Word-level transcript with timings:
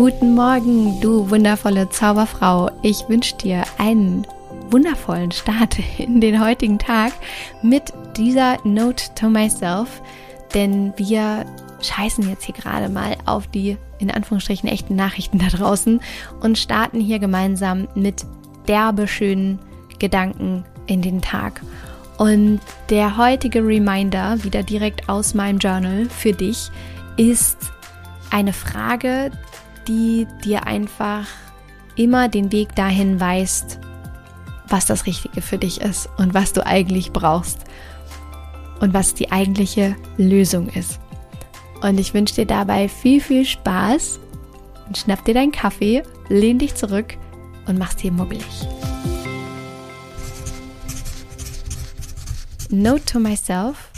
Guten 0.00 0.34
Morgen, 0.34 0.98
du 1.02 1.28
wundervolle 1.28 1.90
Zauberfrau. 1.90 2.70
Ich 2.80 3.06
wünsche 3.10 3.36
dir 3.36 3.64
einen 3.76 4.26
wundervollen 4.70 5.30
Start 5.30 5.76
in 5.98 6.22
den 6.22 6.42
heutigen 6.42 6.78
Tag 6.78 7.12
mit 7.62 7.92
dieser 8.16 8.56
Note 8.64 9.04
to 9.14 9.28
myself, 9.28 10.00
denn 10.54 10.94
wir 10.96 11.44
scheißen 11.82 12.26
jetzt 12.30 12.44
hier 12.44 12.54
gerade 12.54 12.88
mal 12.88 13.14
auf 13.26 13.46
die 13.48 13.76
in 13.98 14.10
Anführungsstrichen 14.10 14.70
echten 14.70 14.96
Nachrichten 14.96 15.38
da 15.38 15.48
draußen 15.48 16.00
und 16.40 16.56
starten 16.56 16.98
hier 16.98 17.18
gemeinsam 17.18 17.86
mit 17.94 18.24
derbe 18.68 19.06
schönen 19.06 19.58
Gedanken 19.98 20.64
in 20.86 21.02
den 21.02 21.20
Tag. 21.20 21.60
Und 22.16 22.60
der 22.88 23.18
heutige 23.18 23.62
Reminder, 23.62 24.42
wieder 24.44 24.62
direkt 24.62 25.10
aus 25.10 25.34
meinem 25.34 25.58
Journal 25.58 26.08
für 26.08 26.32
dich, 26.32 26.70
ist 27.18 27.58
eine 28.30 28.54
Frage, 28.54 29.30
die 29.88 30.26
dir 30.44 30.66
einfach 30.66 31.26
immer 31.96 32.28
den 32.28 32.52
Weg 32.52 32.74
dahin 32.74 33.20
weist, 33.20 33.78
was 34.68 34.86
das 34.86 35.06
Richtige 35.06 35.42
für 35.42 35.58
dich 35.58 35.80
ist 35.80 36.08
und 36.16 36.34
was 36.34 36.52
du 36.52 36.64
eigentlich 36.64 37.12
brauchst 37.12 37.58
und 38.80 38.94
was 38.94 39.14
die 39.14 39.30
eigentliche 39.30 39.96
Lösung 40.16 40.68
ist. 40.68 41.00
Und 41.82 41.98
ich 41.98 42.14
wünsche 42.14 42.34
dir 42.34 42.46
dabei 42.46 42.88
viel, 42.88 43.20
viel 43.20 43.44
Spaß. 43.44 44.20
Und 44.86 44.98
schnapp 44.98 45.24
dir 45.24 45.34
deinen 45.34 45.52
Kaffee, 45.52 46.02
lehn 46.28 46.58
dich 46.58 46.74
zurück 46.74 47.16
und 47.66 47.78
mach's 47.78 47.96
dir 47.96 48.12
muggelig. 48.12 48.66
Note 52.70 53.04
to 53.04 53.18
myself. 53.18 53.90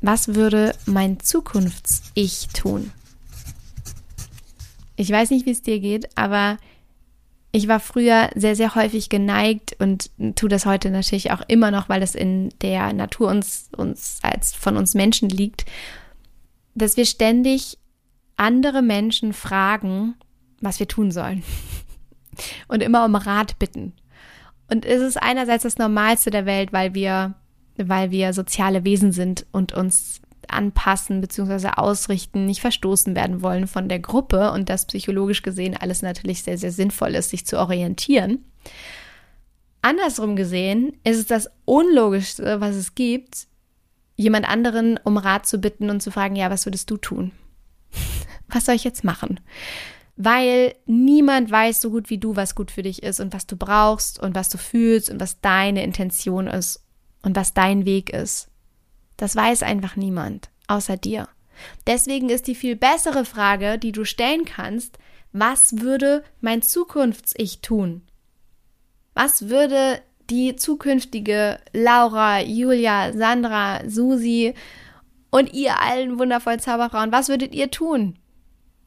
Was 0.00 0.34
würde 0.34 0.74
mein 0.86 1.18
Zukunfts-Ich 1.20 2.48
tun? 2.48 2.92
Ich 4.96 5.10
weiß 5.10 5.30
nicht, 5.30 5.46
wie 5.46 5.50
es 5.50 5.62
dir 5.62 5.80
geht, 5.80 6.16
aber 6.16 6.56
ich 7.52 7.68
war 7.68 7.78
früher 7.78 8.30
sehr, 8.34 8.56
sehr 8.56 8.74
häufig 8.74 9.08
geneigt 9.08 9.76
und 9.78 10.10
tue 10.34 10.48
das 10.48 10.66
heute 10.66 10.90
natürlich 10.90 11.30
auch 11.30 11.42
immer 11.46 11.70
noch, 11.70 11.88
weil 11.88 12.02
es 12.02 12.14
in 12.14 12.48
der 12.62 12.92
Natur 12.92 13.28
uns, 13.28 13.70
uns 13.76 14.18
als 14.22 14.52
von 14.54 14.76
uns 14.76 14.94
Menschen 14.94 15.28
liegt, 15.28 15.64
dass 16.74 16.96
wir 16.96 17.06
ständig 17.06 17.78
andere 18.36 18.82
Menschen 18.82 19.32
fragen, 19.32 20.14
was 20.60 20.80
wir 20.80 20.88
tun 20.88 21.12
sollen. 21.12 21.44
Und 22.68 22.82
immer 22.82 23.04
um 23.04 23.14
Rat 23.14 23.60
bitten. 23.60 23.92
Und 24.68 24.84
es 24.84 25.00
ist 25.00 25.22
einerseits 25.22 25.62
das 25.62 25.78
Normalste 25.78 26.30
der 26.30 26.46
Welt, 26.46 26.72
weil 26.72 26.94
wir, 26.94 27.34
weil 27.76 28.10
wir 28.10 28.32
soziale 28.32 28.84
Wesen 28.84 29.12
sind 29.12 29.46
und 29.52 29.72
uns 29.72 30.20
anpassen 30.54 31.20
bzw. 31.20 31.68
ausrichten, 31.76 32.46
nicht 32.46 32.60
verstoßen 32.60 33.14
werden 33.14 33.42
wollen 33.42 33.66
von 33.66 33.88
der 33.88 33.98
Gruppe 33.98 34.52
und 34.52 34.68
das 34.68 34.86
psychologisch 34.86 35.42
gesehen 35.42 35.76
alles 35.76 36.02
natürlich 36.02 36.42
sehr, 36.42 36.58
sehr 36.58 36.72
sinnvoll 36.72 37.14
ist, 37.14 37.30
sich 37.30 37.46
zu 37.46 37.58
orientieren. 37.58 38.44
Andersrum 39.82 40.34
gesehen 40.34 40.96
ist 41.04 41.18
es 41.18 41.26
das 41.26 41.50
Unlogischste, 41.66 42.60
was 42.60 42.74
es 42.74 42.94
gibt, 42.94 43.46
jemand 44.16 44.48
anderen 44.48 44.98
um 45.04 45.16
Rat 45.16 45.46
zu 45.46 45.58
bitten 45.58 45.90
und 45.90 46.00
zu 46.00 46.10
fragen, 46.10 46.36
ja, 46.36 46.50
was 46.50 46.66
würdest 46.66 46.90
du 46.90 46.96
tun? 46.96 47.32
was 48.48 48.64
soll 48.64 48.76
ich 48.76 48.84
jetzt 48.84 49.04
machen? 49.04 49.40
Weil 50.16 50.74
niemand 50.86 51.50
weiß 51.50 51.80
so 51.80 51.90
gut 51.90 52.08
wie 52.08 52.18
du, 52.18 52.36
was 52.36 52.54
gut 52.54 52.70
für 52.70 52.82
dich 52.82 53.02
ist 53.02 53.20
und 53.20 53.32
was 53.32 53.46
du 53.46 53.56
brauchst 53.56 54.20
und 54.20 54.34
was 54.34 54.48
du 54.48 54.58
fühlst 54.58 55.10
und 55.10 55.20
was 55.20 55.40
deine 55.40 55.82
Intention 55.82 56.46
ist 56.46 56.84
und 57.22 57.34
was 57.34 57.52
dein 57.52 57.84
Weg 57.84 58.10
ist. 58.10 58.48
Das 59.16 59.36
weiß 59.36 59.62
einfach 59.62 59.96
niemand, 59.96 60.50
außer 60.66 60.96
dir. 60.96 61.28
Deswegen 61.86 62.30
ist 62.30 62.46
die 62.46 62.54
viel 62.54 62.76
bessere 62.76 63.24
Frage, 63.24 63.78
die 63.78 63.92
du 63.92 64.04
stellen 64.04 64.44
kannst, 64.44 64.98
was 65.32 65.80
würde 65.80 66.24
mein 66.40 66.62
Zukunfts-Ich 66.62 67.60
tun? 67.60 68.02
Was 69.14 69.48
würde 69.48 70.00
die 70.30 70.56
zukünftige 70.56 71.58
Laura, 71.72 72.40
Julia, 72.40 73.12
Sandra, 73.12 73.88
Susi 73.88 74.54
und 75.30 75.52
ihr 75.52 75.80
allen 75.80 76.18
wundervollen 76.18 76.60
Zauberfrauen, 76.60 77.12
was 77.12 77.28
würdet 77.28 77.54
ihr 77.54 77.70
tun? 77.70 78.16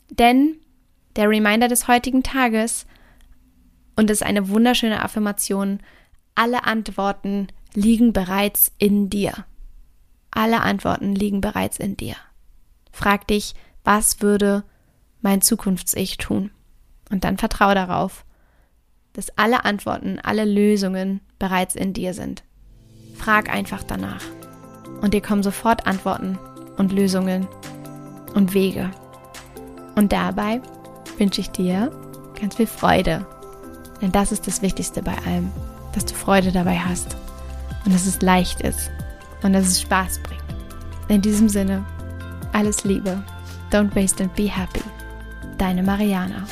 Denn 0.09 0.57
der 1.15 1.29
Reminder 1.29 1.67
des 1.67 1.87
heutigen 1.87 2.23
Tages, 2.23 2.85
und 3.95 4.09
es 4.09 4.21
ist 4.21 4.27
eine 4.27 4.49
wunderschöne 4.49 5.03
Affirmation, 5.03 5.79
alle 6.35 6.63
Antworten 6.63 7.47
liegen 7.73 8.13
bereits 8.13 8.71
in 8.77 9.09
dir. 9.09 9.45
Alle 10.31 10.61
Antworten 10.61 11.15
liegen 11.15 11.41
bereits 11.41 11.77
in 11.77 11.97
dir. 11.97 12.15
Frag 12.91 13.27
dich, 13.27 13.55
was 13.83 14.21
würde 14.21 14.63
mein 15.21 15.41
Zukunfts-Ich 15.41 16.17
tun? 16.17 16.51
Und 17.09 17.23
dann 17.23 17.37
vertraue 17.37 17.75
darauf, 17.75 18.25
dass 19.13 19.35
alle 19.37 19.65
Antworten, 19.65 20.19
alle 20.21 20.45
Lösungen 20.45 21.21
bereits 21.39 21.75
in 21.75 21.93
dir 21.93 22.13
sind. 22.13 22.43
Frag 23.15 23.49
einfach 23.49 23.83
danach. 23.83 24.23
Und 25.01 25.13
dir 25.13 25.21
kommen 25.21 25.43
sofort 25.43 25.87
Antworten 25.87 26.37
und 26.77 26.91
Lösungen 26.91 27.47
und 28.35 28.53
Wege. 28.53 28.91
Und 29.95 30.11
dabei 30.11 30.61
wünsche 31.17 31.41
ich 31.41 31.49
dir 31.49 31.91
ganz 32.39 32.55
viel 32.55 32.67
Freude. 32.67 33.25
Denn 34.01 34.11
das 34.11 34.31
ist 34.31 34.45
das 34.45 34.61
Wichtigste 34.61 35.01
bei 35.01 35.15
allem, 35.25 35.51
dass 35.93 36.05
du 36.05 36.13
Freude 36.13 36.51
dabei 36.51 36.77
hast 36.77 37.15
und 37.85 37.93
dass 37.93 38.05
es 38.05 38.21
leicht 38.21 38.61
ist 38.61 38.91
und 39.43 39.53
dass 39.53 39.67
es 39.67 39.81
Spaß 39.81 40.19
bringt. 40.19 40.43
In 41.07 41.21
diesem 41.21 41.49
Sinne, 41.49 41.85
alles 42.53 42.83
Liebe. 42.83 43.21
Don't 43.71 43.93
waste 43.95 44.23
and 44.23 44.33
be 44.35 44.49
happy. 44.49 44.83
Deine 45.57 45.83
Mariana. 45.83 46.45